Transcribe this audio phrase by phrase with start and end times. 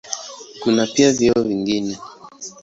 [0.61, 1.97] Kuna pia vyeo vingine.